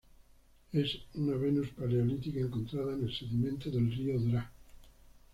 [0.73, 4.51] Es una venus paleolítica encontrada en el sedimento del río Draa.